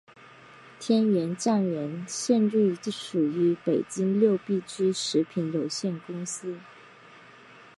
[0.79, 6.57] 天源酱园现隶属于北京六必居食品有限公司。